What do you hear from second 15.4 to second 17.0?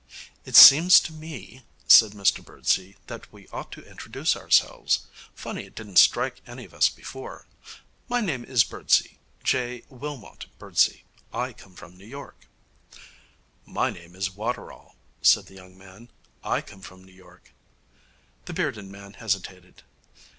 the young man. 'I come